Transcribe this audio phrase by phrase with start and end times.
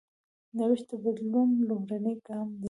[0.57, 2.59] نوښت د بدلون لومړنی ګام دی.